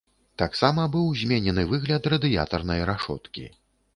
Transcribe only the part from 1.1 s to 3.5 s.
зменены выгляд радыятарнай рашоткі.